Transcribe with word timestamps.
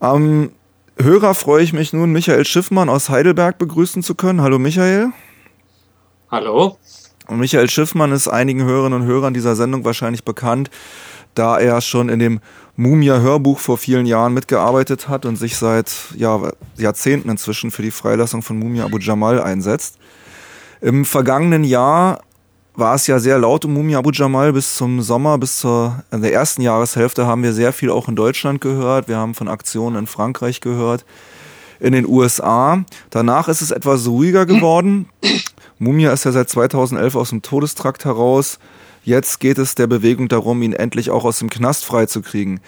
Am 0.00 0.52
Hörer 0.96 1.34
freue 1.34 1.64
ich 1.64 1.72
mich 1.72 1.92
nun, 1.92 2.12
Michael 2.12 2.44
Schiffmann 2.44 2.88
aus 2.88 3.08
Heidelberg 3.08 3.58
begrüßen 3.58 4.04
zu 4.04 4.14
können. 4.14 4.42
Hallo 4.42 4.60
Michael. 4.60 5.08
Hallo. 6.30 6.78
Und 7.26 7.40
Michael 7.40 7.68
Schiffmann 7.68 8.12
ist 8.12 8.28
einigen 8.28 8.62
Hörerinnen 8.62 9.02
und 9.02 9.08
Hörern 9.08 9.34
dieser 9.34 9.56
Sendung 9.56 9.84
wahrscheinlich 9.84 10.24
bekannt, 10.24 10.70
da 11.34 11.58
er 11.58 11.80
schon 11.80 12.08
in 12.08 12.20
dem 12.20 12.40
Mumia-Hörbuch 12.76 13.58
vor 13.58 13.76
vielen 13.76 14.06
Jahren 14.06 14.34
mitgearbeitet 14.34 15.08
hat 15.08 15.26
und 15.26 15.34
sich 15.34 15.56
seit 15.56 15.92
ja, 16.14 16.52
Jahrzehnten 16.76 17.28
inzwischen 17.28 17.72
für 17.72 17.82
die 17.82 17.90
Freilassung 17.90 18.42
von 18.42 18.56
Mumia 18.56 18.84
Abu 18.84 18.98
Jamal 18.98 19.42
einsetzt. 19.42 19.98
Im 20.80 21.04
vergangenen 21.04 21.64
Jahr 21.64 22.20
war 22.78 22.94
es 22.94 23.08
ja 23.08 23.18
sehr 23.18 23.38
laut 23.38 23.64
um 23.64 23.74
Mumia 23.74 23.98
Abu 23.98 24.10
Jamal 24.12 24.52
bis 24.52 24.76
zum 24.76 25.02
Sommer, 25.02 25.36
bis 25.36 25.58
zur 25.58 26.04
in 26.12 26.22
der 26.22 26.32
ersten 26.32 26.62
Jahreshälfte 26.62 27.26
haben 27.26 27.42
wir 27.42 27.52
sehr 27.52 27.72
viel 27.72 27.90
auch 27.90 28.08
in 28.08 28.14
Deutschland 28.14 28.60
gehört. 28.60 29.08
Wir 29.08 29.16
haben 29.16 29.34
von 29.34 29.48
Aktionen 29.48 29.96
in 29.96 30.06
Frankreich 30.06 30.60
gehört, 30.60 31.04
in 31.80 31.92
den 31.92 32.06
USA. 32.06 32.84
Danach 33.10 33.48
ist 33.48 33.62
es 33.62 33.72
etwas 33.72 34.06
ruhiger 34.06 34.46
geworden. 34.46 35.08
Mumia 35.80 36.12
ist 36.12 36.24
ja 36.24 36.30
seit 36.30 36.48
2011 36.50 37.16
aus 37.16 37.30
dem 37.30 37.42
Todestrakt 37.42 38.04
heraus. 38.04 38.60
Jetzt 39.02 39.40
geht 39.40 39.58
es 39.58 39.74
der 39.74 39.88
Bewegung 39.88 40.28
darum, 40.28 40.62
ihn 40.62 40.72
endlich 40.72 41.10
auch 41.10 41.24
aus 41.24 41.40
dem 41.40 41.50
Knast 41.50 41.84
freizukriegen. 41.84 42.60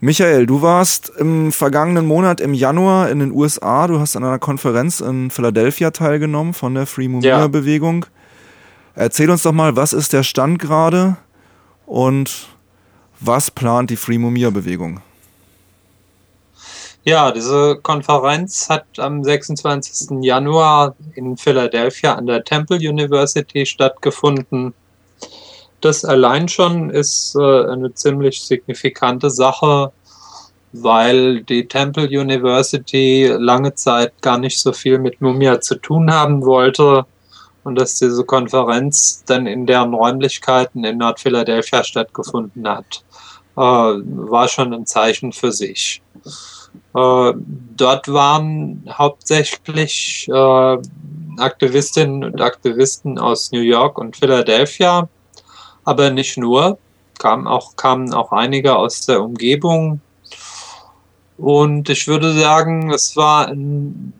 Michael, 0.00 0.46
du 0.46 0.62
warst 0.62 1.12
im 1.18 1.52
vergangenen 1.52 2.06
Monat 2.06 2.40
im 2.40 2.54
Januar 2.54 3.10
in 3.10 3.18
den 3.18 3.32
USA. 3.32 3.86
Du 3.86 4.00
hast 4.00 4.16
an 4.16 4.24
einer 4.24 4.38
Konferenz 4.38 5.00
in 5.00 5.30
Philadelphia 5.30 5.90
teilgenommen 5.90 6.54
von 6.54 6.74
der 6.74 6.86
Free 6.86 7.08
Mumia 7.08 7.46
Bewegung. 7.48 8.06
Ja. 8.06 8.21
Erzähl 8.94 9.30
uns 9.30 9.42
doch 9.42 9.52
mal, 9.52 9.74
was 9.74 9.92
ist 9.92 10.12
der 10.12 10.22
Stand 10.22 10.58
gerade 10.58 11.16
und 11.86 12.48
was 13.20 13.50
plant 13.50 13.90
die 13.90 13.96
Free 13.96 14.18
Mumia 14.18 14.50
Bewegung? 14.50 15.00
Ja, 17.04 17.32
diese 17.32 17.76
Konferenz 17.82 18.68
hat 18.68 18.84
am 18.98 19.24
26. 19.24 20.22
Januar 20.22 20.94
in 21.14 21.36
Philadelphia 21.36 22.14
an 22.14 22.26
der 22.26 22.44
Temple 22.44 22.76
University 22.76 23.66
stattgefunden. 23.66 24.74
Das 25.80 26.04
allein 26.04 26.46
schon 26.46 26.90
ist 26.90 27.34
äh, 27.34 27.40
eine 27.40 27.92
ziemlich 27.94 28.42
signifikante 28.42 29.30
Sache, 29.30 29.90
weil 30.72 31.42
die 31.42 31.66
Temple 31.66 32.04
University 32.04 33.26
lange 33.36 33.74
Zeit 33.74 34.12
gar 34.20 34.38
nicht 34.38 34.60
so 34.60 34.72
viel 34.72 34.98
mit 34.98 35.20
Mumia 35.20 35.60
zu 35.60 35.76
tun 35.76 36.12
haben 36.12 36.44
wollte 36.44 37.06
und 37.64 37.76
dass 37.76 37.98
diese 37.98 38.24
Konferenz 38.24 39.22
dann 39.26 39.46
in 39.46 39.66
deren 39.66 39.94
Räumlichkeiten 39.94 40.84
in 40.84 40.98
Nordphiladelphia 40.98 41.84
stattgefunden 41.84 42.68
hat, 42.68 43.04
äh, 43.56 43.60
war 43.60 44.48
schon 44.48 44.72
ein 44.72 44.86
Zeichen 44.86 45.32
für 45.32 45.52
sich. 45.52 46.02
Äh, 46.94 47.32
dort 47.76 48.12
waren 48.12 48.84
hauptsächlich 48.90 50.28
äh, 50.28 50.78
Aktivistinnen 51.38 52.24
und 52.24 52.40
Aktivisten 52.40 53.18
aus 53.18 53.52
New 53.52 53.60
York 53.60 53.98
und 53.98 54.16
Philadelphia, 54.16 55.08
aber 55.84 56.10
nicht 56.10 56.36
nur, 56.36 56.78
kamen 57.18 57.46
auch, 57.46 57.76
kamen 57.76 58.12
auch 58.12 58.32
einige 58.32 58.76
aus 58.76 59.06
der 59.06 59.22
Umgebung. 59.22 60.00
Und 61.38 61.88
ich 61.88 62.06
würde 62.06 62.32
sagen, 62.34 62.90
es 62.90 63.16
war 63.16 63.48
ein 63.48 64.12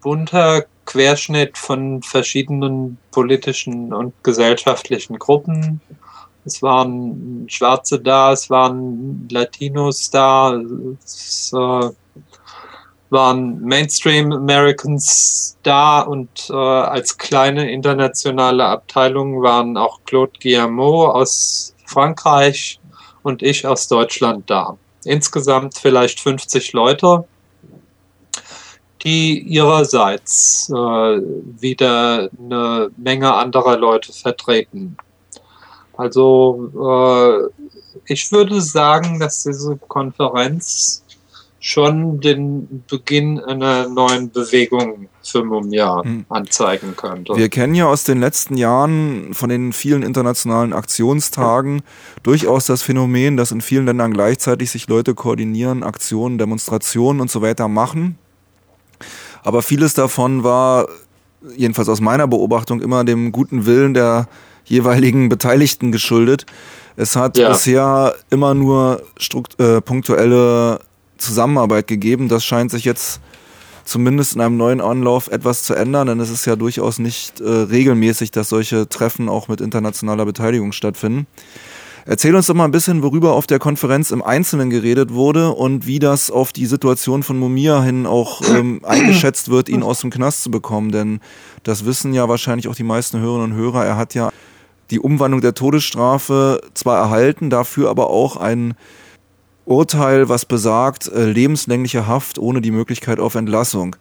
bunter 0.00 0.64
Querschnitt 0.88 1.58
von 1.58 2.02
verschiedenen 2.02 2.96
politischen 3.10 3.92
und 3.92 4.14
gesellschaftlichen 4.24 5.18
Gruppen. 5.18 5.82
Es 6.46 6.62
waren 6.62 7.44
Schwarze 7.46 8.00
da, 8.00 8.32
es 8.32 8.48
waren 8.48 9.28
Latinos 9.30 10.10
da, 10.10 10.58
es 11.04 11.52
äh, 11.54 11.90
waren 13.10 13.60
Mainstream 13.60 14.32
Americans 14.32 15.58
da 15.62 16.00
und 16.00 16.48
äh, 16.48 16.54
als 16.54 17.18
kleine 17.18 17.70
internationale 17.70 18.64
Abteilung 18.64 19.42
waren 19.42 19.76
auch 19.76 20.00
Claude 20.06 20.32
Guillemot 20.40 21.14
aus 21.14 21.74
Frankreich 21.84 22.80
und 23.22 23.42
ich 23.42 23.66
aus 23.66 23.88
Deutschland 23.88 24.48
da. 24.48 24.78
Insgesamt 25.04 25.76
vielleicht 25.76 26.18
50 26.20 26.72
Leute 26.72 27.26
die 29.02 29.40
ihrerseits 29.40 30.70
äh, 30.70 30.74
wieder 30.74 32.30
eine 32.38 32.90
Menge 32.96 33.34
anderer 33.34 33.76
Leute 33.76 34.12
vertreten. 34.12 34.96
Also 35.96 36.70
äh, 36.74 37.72
ich 38.06 38.30
würde 38.32 38.60
sagen, 38.60 39.18
dass 39.18 39.42
diese 39.42 39.76
Konferenz 39.76 41.02
schon 41.60 42.20
den 42.20 42.84
Beginn 42.88 43.40
einer 43.40 43.88
neuen 43.88 44.30
Bewegung 44.30 45.08
für 45.22 45.44
Mumia 45.44 46.02
hm. 46.02 46.24
anzeigen 46.28 46.94
könnte. 46.96 47.36
Wir 47.36 47.48
kennen 47.48 47.74
ja 47.74 47.86
aus 47.86 48.04
den 48.04 48.20
letzten 48.20 48.56
Jahren 48.56 49.34
von 49.34 49.48
den 49.48 49.72
vielen 49.72 50.02
internationalen 50.02 50.72
Aktionstagen 50.72 51.82
durchaus 52.22 52.66
das 52.66 52.82
Phänomen, 52.82 53.36
dass 53.36 53.50
in 53.50 53.60
vielen 53.60 53.86
Ländern 53.86 54.12
gleichzeitig 54.12 54.70
sich 54.70 54.88
Leute 54.88 55.14
koordinieren, 55.14 55.82
Aktionen, 55.82 56.38
Demonstrationen 56.38 57.20
und 57.20 57.30
so 57.30 57.42
weiter 57.42 57.68
machen. 57.68 58.18
Aber 59.42 59.62
vieles 59.62 59.94
davon 59.94 60.44
war, 60.44 60.88
jedenfalls 61.56 61.88
aus 61.88 62.00
meiner 62.00 62.26
Beobachtung, 62.26 62.80
immer 62.80 63.04
dem 63.04 63.32
guten 63.32 63.66
Willen 63.66 63.94
der 63.94 64.28
jeweiligen 64.64 65.28
Beteiligten 65.28 65.92
geschuldet. 65.92 66.46
Es 66.96 67.16
hat 67.16 67.38
ja. 67.38 67.50
bisher 67.50 68.14
immer 68.30 68.54
nur 68.54 69.02
äh, 69.58 69.80
punktuelle 69.80 70.80
Zusammenarbeit 71.16 71.86
gegeben. 71.86 72.28
Das 72.28 72.44
scheint 72.44 72.70
sich 72.70 72.84
jetzt 72.84 73.20
zumindest 73.84 74.34
in 74.34 74.42
einem 74.42 74.56
neuen 74.56 74.80
Anlauf 74.80 75.28
etwas 75.28 75.62
zu 75.62 75.74
ändern, 75.74 76.08
denn 76.08 76.20
es 76.20 76.28
ist 76.28 76.44
ja 76.44 76.56
durchaus 76.56 76.98
nicht 76.98 77.40
äh, 77.40 77.48
regelmäßig, 77.48 78.30
dass 78.30 78.50
solche 78.50 78.88
Treffen 78.88 79.28
auch 79.28 79.48
mit 79.48 79.60
internationaler 79.60 80.26
Beteiligung 80.26 80.72
stattfinden. 80.72 81.26
Erzähl 82.10 82.34
uns 82.34 82.46
doch 82.46 82.54
mal 82.54 82.64
ein 82.64 82.70
bisschen, 82.70 83.02
worüber 83.02 83.34
auf 83.34 83.46
der 83.46 83.58
Konferenz 83.58 84.12
im 84.12 84.22
Einzelnen 84.22 84.70
geredet 84.70 85.12
wurde 85.12 85.50
und 85.50 85.86
wie 85.86 85.98
das 85.98 86.30
auf 86.30 86.54
die 86.54 86.64
Situation 86.64 87.22
von 87.22 87.38
Mumia 87.38 87.82
hin 87.82 88.06
auch 88.06 88.40
ähm, 88.48 88.80
eingeschätzt 88.82 89.50
wird, 89.50 89.68
ihn 89.68 89.82
aus 89.82 90.00
dem 90.00 90.08
Knast 90.08 90.42
zu 90.42 90.50
bekommen. 90.50 90.90
Denn 90.90 91.20
das 91.64 91.84
wissen 91.84 92.14
ja 92.14 92.26
wahrscheinlich 92.26 92.66
auch 92.66 92.74
die 92.74 92.82
meisten 92.82 93.20
Hörerinnen 93.20 93.52
und 93.52 93.58
Hörer. 93.58 93.84
Er 93.84 93.98
hat 93.98 94.14
ja 94.14 94.30
die 94.90 95.00
Umwandlung 95.00 95.42
der 95.42 95.52
Todesstrafe 95.52 96.62
zwar 96.72 96.96
erhalten, 96.96 97.50
dafür 97.50 97.90
aber 97.90 98.08
auch 98.08 98.38
ein 98.38 98.72
Urteil, 99.66 100.30
was 100.30 100.46
besagt, 100.46 101.08
äh, 101.08 101.26
lebenslängliche 101.26 102.06
Haft 102.06 102.38
ohne 102.38 102.62
die 102.62 102.70
Möglichkeit 102.70 103.20
auf 103.20 103.34
Entlassung. 103.34 103.96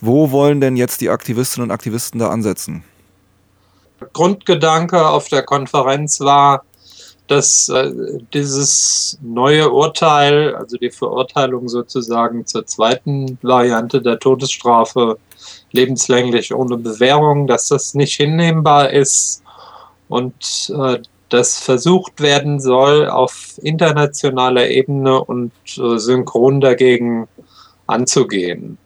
Wo 0.00 0.32
wollen 0.32 0.60
denn 0.60 0.76
jetzt 0.76 1.00
die 1.02 1.08
Aktivistinnen 1.08 1.68
und 1.68 1.72
Aktivisten 1.72 2.18
da 2.18 2.30
ansetzen? 2.30 2.82
Grundgedanke 4.12 5.06
auf 5.06 5.28
der 5.28 5.44
Konferenz 5.44 6.18
war, 6.18 6.64
dass 7.26 7.68
äh, 7.70 7.90
dieses 8.34 9.18
neue 9.22 9.70
Urteil, 9.70 10.54
also 10.54 10.76
die 10.76 10.90
Verurteilung 10.90 11.68
sozusagen 11.68 12.46
zur 12.46 12.66
zweiten 12.66 13.38
Variante 13.42 14.02
der 14.02 14.18
Todesstrafe, 14.18 15.18
lebenslänglich 15.72 16.54
ohne 16.54 16.76
Bewährung, 16.76 17.46
dass 17.46 17.68
das 17.68 17.94
nicht 17.94 18.14
hinnehmbar 18.14 18.90
ist 18.90 19.42
und 20.08 20.72
äh, 20.76 20.98
das 21.30 21.58
versucht 21.58 22.20
werden 22.20 22.60
soll, 22.60 23.08
auf 23.08 23.58
internationaler 23.62 24.68
Ebene 24.68 25.24
und 25.24 25.52
äh, 25.76 25.98
synchron 25.98 26.60
dagegen 26.60 27.26
anzugehen. 27.86 28.78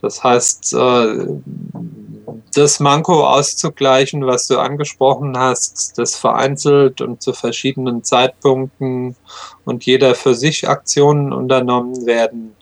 Das 0.00 0.24
heißt, 0.24 0.74
äh, 0.74 1.26
das 2.54 2.80
Manko 2.80 3.26
auszugleichen, 3.26 4.26
was 4.26 4.46
du 4.46 4.58
angesprochen 4.58 5.36
hast, 5.38 5.96
das 5.96 6.16
vereinzelt 6.16 7.00
und 7.00 7.22
zu 7.22 7.32
verschiedenen 7.32 8.04
Zeitpunkten 8.04 9.16
und 9.64 9.86
jeder 9.86 10.14
für 10.14 10.34
sich 10.34 10.68
Aktionen 10.68 11.32
unternommen 11.32 12.06
werden. 12.06 12.54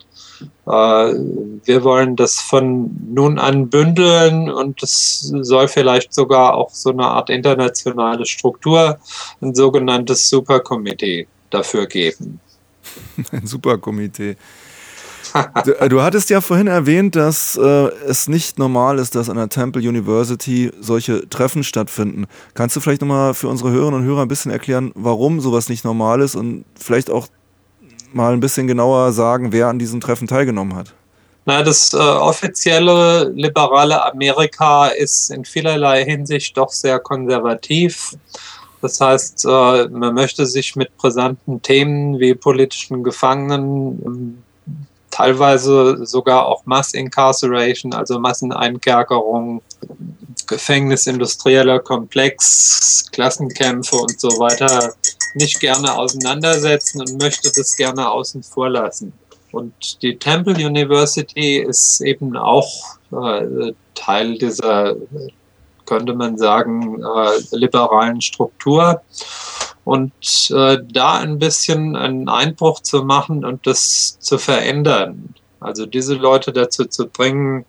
Äh, 0.67 1.15
wir 1.65 1.85
wollen 1.85 2.17
das 2.17 2.41
von 2.41 2.91
nun 3.13 3.39
an 3.39 3.69
bündeln 3.69 4.51
und 4.51 4.83
es 4.83 5.33
soll 5.41 5.69
vielleicht 5.69 6.15
sogar 6.15 6.55
auch 6.55 6.71
so 6.71 6.91
eine 6.91 7.07
Art 7.07 7.31
internationale 7.31 8.27
Struktur, 8.27 8.99
ein 9.41 9.55
sogenanntes 9.55 10.29
Superkomitee 10.29 11.27
dafür 11.51 11.87
geben. 11.87 12.41
Ein 13.33 13.47
Superkomitee. 13.47 14.37
Du, 15.65 15.73
äh, 15.79 15.89
du, 15.89 16.03
hattest 16.03 16.31
ja 16.31 16.41
vorhin 16.41 16.67
erwähnt, 16.67 17.17
dass 17.17 17.57
äh, 17.57 17.63
es 18.07 18.29
nicht 18.29 18.59
normal 18.59 18.99
ist, 18.99 19.15
dass 19.15 19.29
an 19.29 19.37
der 19.37 19.49
Temple 19.49 19.87
University 19.87 20.71
solche 20.81 21.29
Treffen 21.29 21.65
stattfinden. 21.65 22.27
Kannst 22.55 22.77
du 22.77 22.81
vielleicht 22.81 23.01
nochmal 23.01 23.35
für 23.35 23.49
unsere 23.49 23.71
Hörerinnen 23.71 24.01
und 24.01 24.07
Hörer 24.07 24.23
ein 24.23 24.29
bisschen 24.29 24.51
erklären, 24.51 24.93
warum 24.95 25.41
sowas 25.41 25.69
nicht 25.69 25.85
normal 25.85 26.21
ist 26.21 26.35
und 26.35 26.65
vielleicht 26.79 27.11
auch 27.11 27.29
mal 28.13 28.33
ein 28.33 28.41
bisschen 28.41 28.67
genauer 28.67 29.13
sagen, 29.13 29.53
wer 29.53 29.69
an 29.69 29.79
diesen 29.79 30.01
Treffen 30.01 30.27
teilgenommen 30.27 30.75
hat? 30.75 30.95
Na, 31.47 31.63
das 31.63 31.93
äh, 31.93 31.97
offizielle 31.97 33.31
liberale 33.35 34.05
Amerika 34.13 34.89
ist 34.89 35.31
in 35.31 35.45
vielerlei 35.45 36.05
Hinsicht 36.05 36.57
doch 36.57 36.71
sehr 36.71 36.99
konservativ. 36.99 38.15
Das 38.83 39.01
heißt, 39.01 39.45
äh, 39.47 39.89
man 39.89 40.15
möchte 40.15 40.47
sich 40.47 40.77
mit 40.77 40.97
brisanten 40.97 41.61
Themen 41.63 42.19
wie 42.19 42.35
politischen 42.35 43.03
Gefangenen 43.03 44.43
teilweise 45.21 46.07
sogar 46.07 46.47
auch 46.47 46.65
Mass 46.65 46.95
Incarceration, 46.95 47.93
also 47.93 48.19
Masseneinkerkerung, 48.19 49.61
Gefängnis, 50.47 51.07
industrieller 51.07 51.79
Komplex, 51.79 53.07
Klassenkämpfe 53.13 53.97
und 53.97 54.19
so 54.19 54.29
weiter 54.39 54.95
nicht 55.35 55.61
gerne 55.61 55.97
auseinandersetzen 55.97 57.01
und 57.03 57.21
möchte 57.21 57.53
das 57.55 57.77
gerne 57.77 58.11
außen 58.11 58.43
vor 58.43 58.71
lassen. 58.71 59.13
Und 59.53 60.03
die 60.03 60.17
Temple 60.17 60.55
University 60.55 61.59
ist 61.59 62.01
eben 62.01 62.37
auch 62.37 62.97
äh, 63.13 63.73
Teil 63.95 64.39
dieser, 64.39 64.97
könnte 65.85 66.15
man 66.15 66.39
sagen, 66.39 67.03
äh, 67.03 67.57
liberalen 67.57 68.21
Struktur. 68.21 69.03
Und 69.85 70.51
äh, 70.51 70.79
da 70.93 71.19
ein 71.19 71.39
bisschen 71.39 71.97
einen 71.97 72.29
Einbruch 72.29 72.81
zu 72.81 73.05
machen 73.05 73.45
und 73.45 73.67
das 73.67 74.19
zu 74.21 74.39
verändern. 74.39 75.35
Also 75.59 75.87
diese 75.87 76.15
Leute 76.15 76.53
dazu 76.53 76.85
zu 76.85 77.09
bringen, 77.09 77.65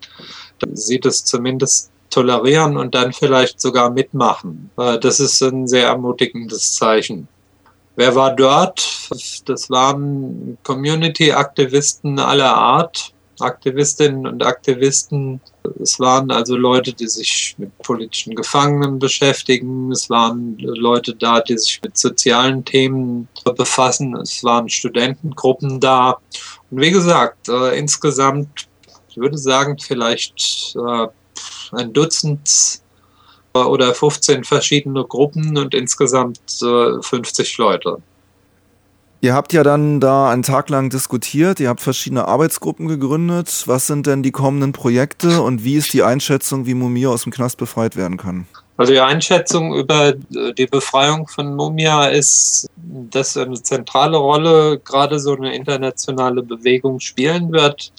sie 0.74 1.00
das 1.00 1.26
zumindest 1.26 1.92
tolerieren 2.10 2.78
und 2.78 2.94
dann 2.94 3.14
vielleicht 3.14 3.60
sogar 3.60 3.90
mitmachen. 3.90 4.70
Äh, 4.78 5.00
das 5.00 5.20
ist 5.20 5.42
ein 5.42 5.68
sehr 5.68 5.88
ermutigendes 5.88 6.76
Zeichen. 6.76 7.28
Wer 7.96 8.16
war 8.16 8.36
dort? 8.36 9.10
Das 9.46 9.70
waren 9.70 10.58
Community-Aktivisten 10.64 12.20
aller 12.20 12.56
Art, 12.56 13.14
Aktivistinnen 13.42 14.28
und 14.28 14.46
Aktivisten. 14.46 15.42
Es 15.82 16.00
waren 16.00 16.32
also 16.32 16.56
Leute, 16.56 16.94
die 16.94 17.08
sich 17.08 17.56
mit 17.58 17.78
politischen 17.80 18.36
Gefangenen 18.36 19.00
beschäftigen. 19.00 19.92
Es 19.92 20.10
waren 20.10 20.58
Leute 20.58 21.16
da, 21.16 21.42
die 21.42 21.58
sich 21.58 21.82
mit 21.84 21.98
sozialen 21.98 22.64
Themen 22.66 23.28
befassen. 23.56 24.16
Es 24.16 24.44
waren 24.44 24.70
Studentengruppen 24.70 25.80
da. 25.80 26.18
Und 26.70 26.82
wie 26.82 26.92
gesagt, 26.92 27.50
äh, 27.50 27.78
insgesamt, 27.78 28.68
ich 29.10 29.18
würde 29.18 29.38
sagen, 29.38 29.78
vielleicht 29.80 30.76
äh, 30.76 31.08
ein 31.74 31.94
Dutzend 31.94 32.82
oder 33.54 33.94
15 33.94 34.44
verschiedene 34.44 35.04
Gruppen 35.04 35.58
und 35.58 35.74
insgesamt 35.74 36.40
äh, 36.62 37.02
50 37.02 37.58
Leute. 37.58 37.98
Ihr 39.24 39.36
habt 39.36 39.54
ja 39.54 39.62
dann 39.62 40.00
da 40.00 40.32
einen 40.32 40.42
Tag 40.42 40.70
lang 40.70 40.90
diskutiert, 40.90 41.60
ihr 41.60 41.70
habt 41.70 41.80
verschiedene 41.80 42.28
Arbeitsgruppen 42.28 42.88
gegründet. 42.88 43.66
Was 43.68 43.86
sind 43.86 44.08
denn 44.08 44.24
die 44.24 44.32
kommenden 44.32 44.72
Projekte 44.72 45.44
und 45.44 45.64
wie 45.64 45.76
ist 45.76 45.94
die 45.94 46.02
Einschätzung, 46.02 46.66
wie 46.66 46.74
Mumia 46.74 47.10
aus 47.10 47.22
dem 47.22 47.32
Knast 47.32 47.58
befreit 47.58 47.96
werden 47.96 48.18
kann? 48.18 48.48
Also 48.78 48.94
die 48.94 49.00
Einschätzung 49.00 49.76
über 49.76 50.14
die 50.14 50.66
Befreiung 50.66 51.28
von 51.28 51.56
Mumia 51.56 52.08
ist, 52.08 52.68
dass 52.76 53.38
eine 53.38 53.62
zentrale 53.62 54.18
Rolle 54.18 54.80
gerade 54.80 55.20
so 55.20 55.36
eine 55.36 55.54
internationale 55.54 56.42
Bewegung 56.42 57.00
spielen 57.00 57.52
wird. 57.52 57.94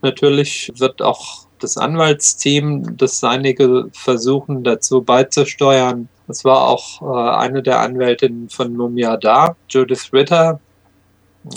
Natürlich 0.00 0.72
wird 0.78 1.02
auch 1.02 1.44
das 1.58 1.76
Anwaltsteam 1.76 2.96
das 2.96 3.20
Seinige 3.20 3.90
versuchen 3.92 4.64
dazu 4.64 5.02
beizusteuern. 5.02 6.08
Es 6.28 6.44
war 6.44 6.68
auch 6.68 7.02
äh, 7.02 7.36
eine 7.36 7.62
der 7.62 7.80
Anwältinnen 7.80 8.48
von 8.48 8.74
Mumia 8.76 9.16
da, 9.16 9.56
Judith 9.68 10.10
Ritter, 10.12 10.60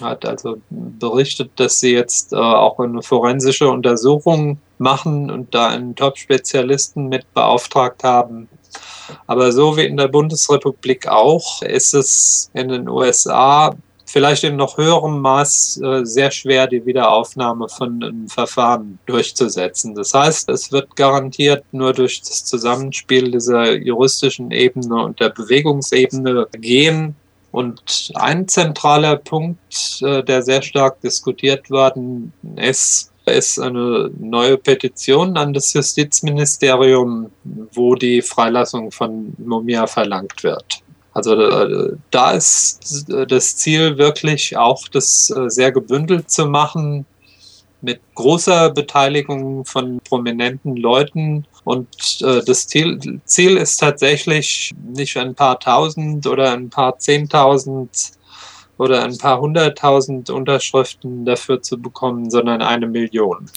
hat 0.02 0.25
also 0.25 0.58
berichtet, 0.69 1.52
dass 1.56 1.80
sie 1.80 1.94
jetzt 1.94 2.34
äh, 2.34 2.36
auch 2.36 2.80
eine 2.80 3.02
forensische 3.02 3.69
Untersuchung 3.69 4.60
machen 4.78 5.31
und 5.31 5.56
da 5.56 5.68
einen 5.69 5.96
Top-Spezialisten 5.96 7.08
mit 7.08 7.31
beauftragt 7.34 8.04
haben. 8.04 8.50
Aber 9.25 9.52
so 9.54 9.78
wie 9.78 9.86
in 9.86 9.96
der 9.96 10.10
Bundesrepublik 10.10 11.08
auch, 11.08 11.62
ist 11.62 11.94
es 11.94 12.52
in 12.54 12.68
den 12.68 12.90
USA 12.90 13.74
vielleicht 14.07 14.44
in 14.45 14.56
noch 14.56 14.77
höherem 14.77 15.19
Maß 15.19 15.81
äh, 15.83 16.06
sehr 16.06 16.31
schwer, 16.31 16.65
die 16.65 16.86
Wiederaufnahme 16.86 17.69
von 17.69 18.01
einem 18.01 18.27
Verfahren 18.30 18.98
durchzusetzen. 19.06 19.94
Das 19.94 20.13
heißt, 20.13 20.50
es 20.50 20.71
wird 20.71 20.95
garantiert 20.95 21.65
nur 21.71 21.94
durch 21.94 22.21
das 22.21 22.45
Zusammenspiel 22.45 23.31
dieser 23.31 23.74
juristischen 23.74 24.51
Ebene 24.51 25.04
und 25.04 25.19
der 25.19 25.30
Bewegungsebene 25.30 26.48
gehen. 26.54 27.15
Und 27.51 28.12
ein 28.15 28.48
zentraler 28.48 29.18
Punkt, 29.18 30.01
äh, 30.01 30.24
der 30.24 30.42
sehr 30.42 30.62
stark 30.62 31.01
diskutiert 31.01 31.69
worden 31.69 32.31
ist, 32.56 33.12
ist 33.25 33.60
eine 33.60 34.10
neue 34.18 34.57
Petition 34.57 35.36
an 35.36 35.53
das 35.53 35.74
Justizministerium, 35.74 37.30
wo 37.74 37.95
die 37.95 38.21
Freilassung 38.21 38.92
von 38.92 39.33
Mumia 39.38 39.86
verlangt 39.86 40.44
wird. 40.44 40.81
Also 41.18 41.34
äh, 41.34 41.98
da 42.12 42.31
ist 42.34 43.10
äh, 43.10 43.25
das 43.25 43.56
Ziel 43.56 43.98
wirklich 43.98 44.56
auch, 44.56 44.88
das 44.88 45.31
äh, 45.31 45.50
sehr 45.50 45.72
gebündelt 45.72 46.30
zu 46.30 46.46
machen 46.46 47.08
mit 47.81 48.00
großer 48.14 48.69
Beteiligung 48.69 49.66
von 49.66 50.00
prominenten 50.08 50.75
Leuten. 50.75 51.46
Und 51.64 52.22
das 52.22 52.68
Ziel, 52.68 53.22
Ziel 53.25 53.58
ist 53.58 53.78
tatsächlich 53.78 54.74
nicht 54.84 55.16
ein 55.18 55.36
paar 55.36 55.60
tausend 55.60 56.25
oder 56.25 56.54
ein 56.54 56.72
paar 56.72 56.98
zehntausend 56.98 58.13
oder 58.80 59.04
ein 59.04 59.18
paar 59.18 59.40
hunderttausend 59.40 60.31
Unterschriften 60.31 61.25
dafür 61.25 61.62
zu 61.62 61.80
bekommen, 61.80 62.31
sondern 62.31 62.63
eine 62.63 62.88
Million. 62.88 63.50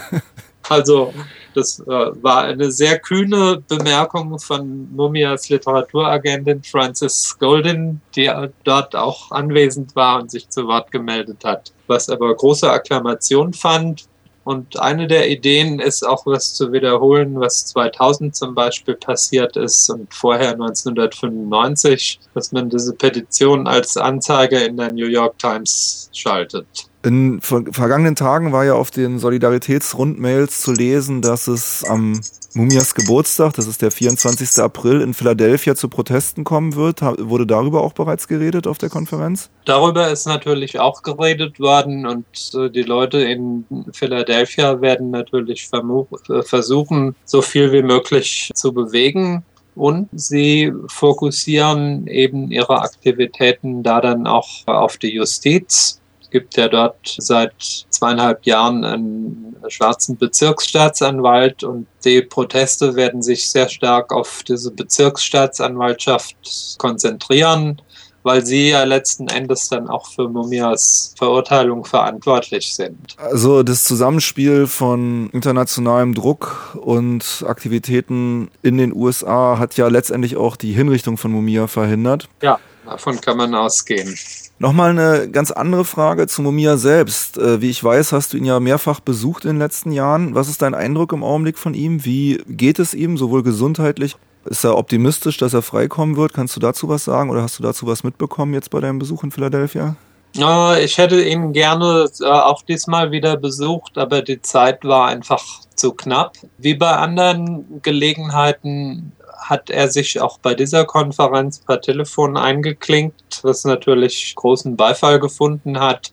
Also 0.72 1.12
das 1.54 1.80
äh, 1.80 1.84
war 1.86 2.44
eine 2.44 2.72
sehr 2.72 2.98
kühne 2.98 3.62
Bemerkung 3.68 4.38
von 4.38 4.90
Mumias 4.94 5.50
Literaturagentin 5.50 6.62
Frances 6.62 7.36
Golden, 7.38 8.00
die 8.16 8.30
dort 8.64 8.96
auch 8.96 9.30
anwesend 9.30 9.94
war 9.94 10.22
und 10.22 10.30
sich 10.30 10.48
zu 10.48 10.66
Wort 10.66 10.90
gemeldet 10.90 11.44
hat, 11.44 11.72
was 11.88 12.08
aber 12.08 12.34
große 12.34 12.70
Akklamation 12.70 13.52
fand. 13.52 14.06
Und 14.44 14.80
eine 14.80 15.06
der 15.06 15.30
Ideen 15.30 15.78
ist 15.78 16.04
auch 16.08 16.24
was 16.24 16.54
zu 16.54 16.72
wiederholen, 16.72 17.38
was 17.38 17.66
2000 17.66 18.34
zum 18.34 18.54
Beispiel 18.54 18.94
passiert 18.94 19.56
ist 19.58 19.90
und 19.90 20.12
vorher 20.12 20.52
1995, 20.52 22.18
dass 22.34 22.50
man 22.50 22.70
diese 22.70 22.94
Petition 22.94 23.68
als 23.68 23.96
Anzeige 23.98 24.58
in 24.58 24.78
der 24.78 24.92
New 24.92 25.06
York 25.06 25.38
Times 25.38 26.08
schaltet. 26.12 26.66
In 27.04 27.40
vergangenen 27.40 28.14
Tagen 28.14 28.52
war 28.52 28.64
ja 28.64 28.74
auf 28.74 28.92
den 28.92 29.18
Solidaritätsrundmails 29.18 30.60
zu 30.60 30.72
lesen, 30.72 31.20
dass 31.20 31.48
es 31.48 31.84
am 31.84 32.20
Mumias 32.54 32.94
Geburtstag, 32.94 33.54
das 33.54 33.66
ist 33.66 33.80
der 33.82 33.90
24. 33.90 34.62
April, 34.62 35.00
in 35.00 35.14
Philadelphia 35.14 35.74
zu 35.74 35.88
Protesten 35.88 36.44
kommen 36.44 36.76
wird. 36.76 37.00
Wurde 37.00 37.46
darüber 37.46 37.82
auch 37.82 37.94
bereits 37.94 38.28
geredet 38.28 38.66
auf 38.66 38.78
der 38.78 38.90
Konferenz? 38.90 39.50
Darüber 39.64 40.10
ist 40.10 40.26
natürlich 40.26 40.78
auch 40.78 41.02
geredet 41.02 41.58
worden 41.58 42.06
und 42.06 42.26
äh, 42.54 42.68
die 42.68 42.82
Leute 42.82 43.18
in 43.18 43.64
Philadelphia 43.92 44.80
werden 44.80 45.10
natürlich 45.10 45.70
äh, 45.72 46.42
versuchen, 46.42 47.16
so 47.24 47.40
viel 47.40 47.72
wie 47.72 47.82
möglich 47.82 48.50
zu 48.54 48.72
bewegen. 48.72 49.44
Und 49.74 50.08
sie 50.12 50.70
fokussieren 50.88 52.06
eben 52.06 52.50
ihre 52.50 52.82
Aktivitäten 52.82 53.82
da 53.82 54.02
dann 54.02 54.26
auch 54.26 54.46
auf 54.66 54.98
die 54.98 55.14
Justiz 55.14 56.01
gibt 56.32 56.56
ja 56.56 56.68
dort 56.68 57.14
seit 57.18 57.54
zweieinhalb 57.90 58.44
Jahren 58.46 58.84
einen 58.84 59.56
schwarzen 59.68 60.16
Bezirksstaatsanwalt 60.16 61.62
und 61.62 61.86
die 62.04 62.22
Proteste 62.22 62.96
werden 62.96 63.22
sich 63.22 63.48
sehr 63.48 63.68
stark 63.68 64.12
auf 64.12 64.42
diese 64.42 64.72
Bezirksstaatsanwaltschaft 64.72 66.76
konzentrieren, 66.78 67.80
weil 68.24 68.44
sie 68.44 68.70
ja 68.70 68.84
letzten 68.84 69.28
Endes 69.28 69.68
dann 69.68 69.88
auch 69.88 70.10
für 70.10 70.28
Mumias 70.28 71.14
Verurteilung 71.16 71.84
verantwortlich 71.84 72.74
sind. 72.74 73.16
Also 73.18 73.62
das 73.62 73.84
Zusammenspiel 73.84 74.66
von 74.66 75.30
internationalem 75.30 76.14
Druck 76.14 76.76
und 76.80 77.44
Aktivitäten 77.46 78.50
in 78.62 78.78
den 78.78 78.94
USA 78.94 79.58
hat 79.58 79.76
ja 79.76 79.88
letztendlich 79.88 80.36
auch 80.36 80.56
die 80.56 80.72
Hinrichtung 80.72 81.16
von 81.16 81.32
Mumia 81.32 81.66
verhindert. 81.66 82.28
Ja, 82.42 82.58
davon 82.84 83.20
kann 83.20 83.36
man 83.36 83.54
ausgehen. 83.54 84.16
Nochmal 84.62 84.90
eine 84.90 85.28
ganz 85.28 85.50
andere 85.50 85.84
Frage 85.84 86.28
zu 86.28 86.40
Mumia 86.40 86.76
selbst. 86.76 87.36
Äh, 87.36 87.60
wie 87.60 87.68
ich 87.68 87.82
weiß, 87.82 88.12
hast 88.12 88.32
du 88.32 88.36
ihn 88.36 88.44
ja 88.44 88.60
mehrfach 88.60 89.00
besucht 89.00 89.44
in 89.44 89.54
den 89.54 89.58
letzten 89.58 89.90
Jahren. 89.90 90.36
Was 90.36 90.48
ist 90.48 90.62
dein 90.62 90.72
Eindruck 90.72 91.12
im 91.12 91.24
Augenblick 91.24 91.58
von 91.58 91.74
ihm? 91.74 92.04
Wie 92.04 92.40
geht 92.46 92.78
es 92.78 92.94
ihm, 92.94 93.18
sowohl 93.18 93.42
gesundheitlich? 93.42 94.14
Ist 94.44 94.62
er 94.62 94.78
optimistisch, 94.78 95.36
dass 95.36 95.52
er 95.52 95.62
freikommen 95.62 96.16
wird? 96.16 96.32
Kannst 96.32 96.54
du 96.54 96.60
dazu 96.60 96.88
was 96.88 97.02
sagen 97.02 97.28
oder 97.30 97.42
hast 97.42 97.58
du 97.58 97.64
dazu 97.64 97.88
was 97.88 98.04
mitbekommen 98.04 98.54
jetzt 98.54 98.70
bei 98.70 98.78
deinem 98.78 99.00
Besuch 99.00 99.24
in 99.24 99.32
Philadelphia? 99.32 99.96
Ich 100.32 100.96
hätte 100.96 101.20
ihn 101.20 101.52
gerne 101.52 102.08
äh, 102.20 102.24
auch 102.24 102.62
diesmal 102.62 103.10
wieder 103.10 103.36
besucht, 103.36 103.98
aber 103.98 104.22
die 104.22 104.42
Zeit 104.42 104.84
war 104.84 105.08
einfach 105.08 105.42
zu 105.74 105.92
knapp. 105.92 106.34
Wie 106.58 106.74
bei 106.74 106.92
anderen 106.92 107.82
Gelegenheiten 107.82 109.10
hat 109.42 109.70
er 109.70 109.88
sich 109.88 110.20
auch 110.20 110.38
bei 110.38 110.54
dieser 110.54 110.84
Konferenz 110.84 111.58
per 111.58 111.80
Telefon 111.80 112.36
eingeklinkt, 112.36 113.40
was 113.42 113.64
natürlich 113.64 114.34
großen 114.34 114.76
Beifall 114.76 115.20
gefunden 115.20 115.78
hat. 115.78 116.12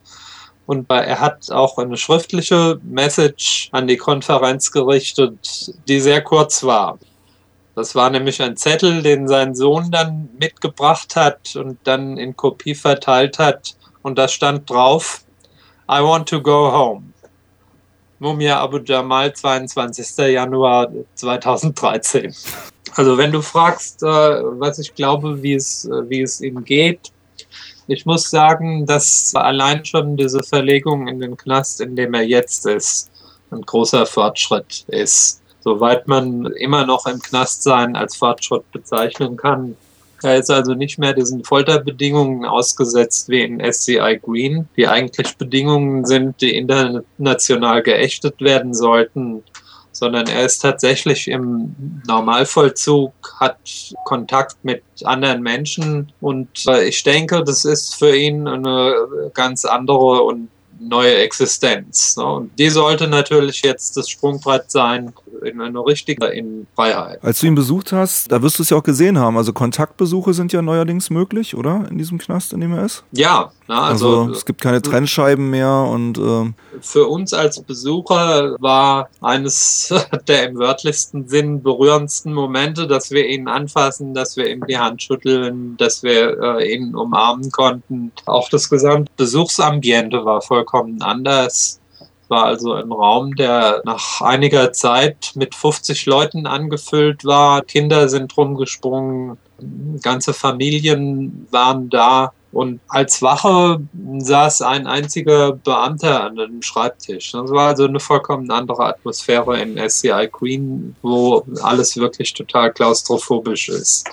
Und 0.66 0.90
er 0.90 1.20
hat 1.20 1.50
auch 1.50 1.78
eine 1.78 1.96
schriftliche 1.96 2.78
Message 2.82 3.68
an 3.72 3.86
die 3.86 3.96
Konferenz 3.96 4.70
gerichtet, 4.70 5.74
die 5.88 6.00
sehr 6.00 6.22
kurz 6.22 6.62
war. 6.62 6.98
Das 7.74 7.94
war 7.94 8.10
nämlich 8.10 8.42
ein 8.42 8.56
Zettel, 8.56 9.02
den 9.02 9.26
sein 9.26 9.54
Sohn 9.54 9.90
dann 9.90 10.28
mitgebracht 10.38 11.16
hat 11.16 11.56
und 11.56 11.78
dann 11.84 12.18
in 12.18 12.36
Kopie 12.36 12.74
verteilt 12.74 13.38
hat. 13.38 13.74
Und 14.02 14.18
da 14.18 14.28
stand 14.28 14.68
drauf, 14.68 15.24
I 15.90 16.00
want 16.02 16.28
to 16.28 16.40
go 16.40 16.70
home. 16.70 17.12
Mumia 18.20 18.60
Abu 18.60 18.78
Jamal, 18.78 19.32
22. 19.32 20.18
Januar 20.32 20.88
2013. 21.14 22.34
Also 22.94 23.16
wenn 23.18 23.32
du 23.32 23.42
fragst, 23.42 24.02
äh, 24.02 24.06
was 24.06 24.78
ich 24.78 24.94
glaube, 24.94 25.42
wie 25.42 25.54
es, 25.54 25.84
äh, 25.84 26.08
wie 26.08 26.22
es 26.22 26.40
ihm 26.40 26.64
geht, 26.64 27.12
ich 27.86 28.06
muss 28.06 28.30
sagen, 28.30 28.86
dass 28.86 29.34
allein 29.34 29.84
schon 29.84 30.16
diese 30.16 30.42
Verlegung 30.42 31.08
in 31.08 31.20
den 31.20 31.36
Knast, 31.36 31.80
in 31.80 31.96
dem 31.96 32.14
er 32.14 32.22
jetzt 32.22 32.66
ist, 32.66 33.10
ein 33.50 33.62
großer 33.62 34.06
Fortschritt 34.06 34.84
ist. 34.88 35.42
Soweit 35.62 36.06
man 36.06 36.46
immer 36.46 36.86
noch 36.86 37.06
im 37.06 37.20
Knast 37.20 37.62
sein 37.62 37.96
als 37.96 38.16
Fortschritt 38.16 38.70
bezeichnen 38.72 39.36
kann, 39.36 39.76
er 40.22 40.36
ist 40.36 40.50
also 40.50 40.74
nicht 40.74 40.98
mehr 40.98 41.14
diesen 41.14 41.44
Folterbedingungen 41.44 42.44
ausgesetzt 42.44 43.28
wie 43.28 43.42
in 43.42 43.60
SCI 43.60 44.20
Green, 44.22 44.68
die 44.76 44.86
eigentlich 44.86 45.36
Bedingungen 45.36 46.04
sind, 46.04 46.40
die 46.42 46.56
international 46.56 47.82
geächtet 47.82 48.40
werden 48.40 48.74
sollten, 48.74 49.42
sondern 50.00 50.26
er 50.28 50.46
ist 50.46 50.60
tatsächlich 50.60 51.28
im 51.28 51.74
Normalvollzug, 52.06 53.12
hat 53.38 53.58
Kontakt 54.06 54.56
mit 54.64 54.82
anderen 55.04 55.42
Menschen 55.42 56.10
und 56.22 56.48
äh, 56.66 56.88
ich 56.88 57.02
denke, 57.02 57.44
das 57.44 57.66
ist 57.66 57.96
für 57.96 58.16
ihn 58.16 58.48
eine 58.48 59.30
ganz 59.34 59.66
andere 59.66 60.22
und 60.22 60.48
neue 60.80 61.16
Existenz. 61.16 62.16
Ne? 62.16 62.24
Und 62.24 62.58
die 62.58 62.70
sollte 62.70 63.08
natürlich 63.08 63.60
jetzt 63.62 63.98
das 63.98 64.08
Sprungbrett 64.08 64.70
sein 64.70 65.12
in 65.44 65.60
eine 65.60 65.80
richtige 65.80 66.26
in 66.26 66.66
Freiheit. 66.74 67.22
Als 67.22 67.40
du 67.40 67.46
ihn 67.46 67.54
besucht 67.54 67.92
hast, 67.92 68.30
da 68.30 68.42
wirst 68.42 68.58
du 68.58 68.62
es 68.62 68.70
ja 68.70 68.76
auch 68.76 68.82
gesehen 68.82 69.18
haben. 69.18 69.36
Also 69.36 69.52
Kontaktbesuche 69.52 70.34
sind 70.34 70.52
ja 70.52 70.62
neuerdings 70.62 71.10
möglich, 71.10 71.56
oder? 71.56 71.86
In 71.90 71.98
diesem 71.98 72.18
Knast, 72.18 72.52
in 72.52 72.60
dem 72.60 72.72
er 72.72 72.84
ist? 72.84 73.04
Ja, 73.12 73.52
na, 73.68 73.82
also, 73.82 74.22
also, 74.22 74.32
es 74.32 74.44
gibt 74.44 74.60
keine 74.60 74.82
Trennscheiben 74.82 75.50
mehr 75.50 75.86
und 75.90 76.18
äh 76.18 76.52
für 76.80 77.06
uns 77.06 77.32
als 77.32 77.60
Besucher 77.60 78.56
war 78.58 79.08
eines 79.20 79.94
der 80.28 80.48
im 80.48 80.58
wörtlichsten 80.58 81.28
Sinn 81.28 81.62
berührendsten 81.62 82.32
Momente, 82.32 82.86
dass 82.86 83.10
wir 83.10 83.26
ihn 83.28 83.48
anfassen, 83.48 84.14
dass 84.14 84.36
wir 84.36 84.50
ihm 84.50 84.64
die 84.66 84.78
Hand 84.78 85.02
schütteln, 85.02 85.76
dass 85.76 86.02
wir 86.02 86.40
äh, 86.40 86.74
ihn 86.74 86.94
umarmen 86.94 87.50
konnten. 87.50 88.12
Auch 88.26 88.48
das 88.48 88.68
gesamte 88.68 89.10
Besuchsambiente 89.16 90.24
war 90.24 90.42
vollkommen 90.42 91.02
anders 91.02 91.80
war 92.30 92.44
also 92.44 92.72
ein 92.72 92.92
Raum, 92.92 93.34
der 93.34 93.82
nach 93.84 94.20
einiger 94.20 94.72
Zeit 94.72 95.32
mit 95.34 95.54
50 95.54 96.06
Leuten 96.06 96.46
angefüllt 96.46 97.24
war. 97.24 97.62
Kinder 97.62 98.08
sind 98.08 98.36
rumgesprungen, 98.36 99.36
ganze 100.02 100.32
Familien 100.32 101.46
waren 101.50 101.90
da. 101.90 102.32
Und 102.52 102.80
als 102.88 103.22
Wache 103.22 103.80
saß 104.18 104.62
ein 104.62 104.88
einziger 104.88 105.52
Beamter 105.52 106.24
an 106.24 106.38
einem 106.38 106.62
Schreibtisch. 106.62 107.30
Das 107.30 107.50
war 107.50 107.68
also 107.68 107.84
eine 107.84 108.00
vollkommen 108.00 108.50
andere 108.50 108.86
Atmosphäre 108.86 109.60
in 109.60 109.78
SCI 109.88 110.28
Queen, 110.32 110.96
wo 111.02 111.44
alles 111.62 111.96
wirklich 111.96 112.34
total 112.34 112.72
klaustrophobisch 112.72 113.68
ist. 113.68 114.08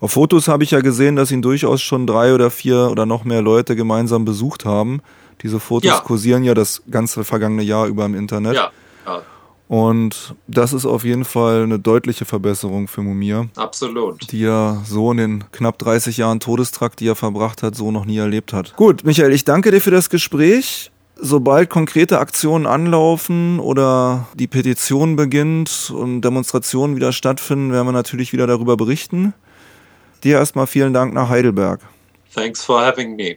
Auf 0.00 0.12
Fotos 0.12 0.48
habe 0.48 0.64
ich 0.64 0.70
ja 0.70 0.80
gesehen, 0.80 1.16
dass 1.16 1.30
ihn 1.30 1.42
durchaus 1.42 1.82
schon 1.82 2.06
drei 2.06 2.34
oder 2.34 2.50
vier 2.50 2.88
oder 2.90 3.04
noch 3.04 3.24
mehr 3.24 3.42
Leute 3.42 3.76
gemeinsam 3.76 4.24
besucht 4.24 4.64
haben. 4.64 5.02
Diese 5.42 5.60
Fotos 5.60 5.90
ja. 5.90 6.00
kursieren 6.00 6.44
ja 6.44 6.54
das 6.54 6.82
ganze 6.90 7.24
vergangene 7.24 7.62
Jahr 7.62 7.86
über 7.86 8.04
im 8.04 8.14
Internet. 8.14 8.54
Ja. 8.54 8.70
ja. 9.06 9.22
Und 9.66 10.34
das 10.46 10.72
ist 10.72 10.84
auf 10.84 11.04
jeden 11.04 11.24
Fall 11.24 11.62
eine 11.62 11.78
deutliche 11.78 12.24
Verbesserung 12.24 12.86
für 12.86 13.02
Mumia. 13.02 13.46
Absolut. 13.56 14.30
Die 14.30 14.44
er 14.44 14.82
so 14.84 15.10
in 15.10 15.16
den 15.16 15.44
knapp 15.52 15.78
30 15.78 16.18
Jahren 16.18 16.38
Todestrakt, 16.38 17.00
die 17.00 17.08
er 17.08 17.16
verbracht 17.16 17.62
hat, 17.62 17.74
so 17.74 17.90
noch 17.90 18.04
nie 18.04 18.18
erlebt 18.18 18.52
hat. 18.52 18.76
Gut, 18.76 19.04
Michael, 19.04 19.32
ich 19.32 19.44
danke 19.44 19.70
dir 19.70 19.80
für 19.80 19.90
das 19.90 20.10
Gespräch. 20.10 20.90
Sobald 21.16 21.70
konkrete 21.70 22.18
Aktionen 22.18 22.66
anlaufen 22.66 23.58
oder 23.60 24.26
die 24.34 24.48
Petition 24.48 25.16
beginnt 25.16 25.92
und 25.94 26.20
Demonstrationen 26.22 26.96
wieder 26.96 27.12
stattfinden, 27.12 27.72
werden 27.72 27.86
wir 27.86 27.92
natürlich 27.92 28.32
wieder 28.32 28.46
darüber 28.46 28.76
berichten. 28.76 29.32
Dir 30.24 30.38
erstmal 30.38 30.66
vielen 30.66 30.92
Dank 30.92 31.14
nach 31.14 31.28
Heidelberg. 31.28 31.80
Thanks 32.34 32.64
for 32.64 32.84
having 32.84 33.16
me. 33.16 33.32